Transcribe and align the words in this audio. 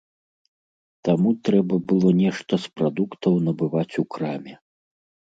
Таму 1.09 1.33
трэба 1.49 1.75
было 1.91 2.09
нешта 2.21 2.53
з 2.63 2.71
прадуктаў 2.81 3.33
набываць 3.49 3.95
у 4.03 4.05
краме. 4.15 4.55